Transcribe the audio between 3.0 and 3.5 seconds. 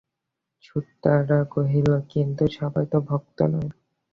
ভক্ত